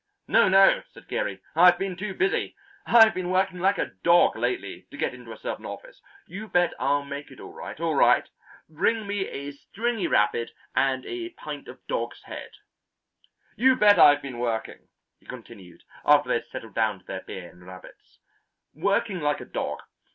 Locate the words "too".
1.95-2.15